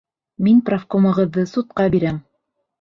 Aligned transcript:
Мин 0.47 0.63
профкомығыҙҙы 0.69 1.45
судҡа 1.53 1.89
бирәм! 1.99 2.21